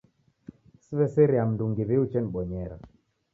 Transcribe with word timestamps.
Siw'eseriaa 0.85 1.47
mndungi 1.49 1.83
w'ei 1.87 2.01
uchenibonyera. 2.05 2.77